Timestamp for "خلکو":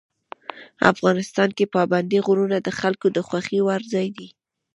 2.79-3.07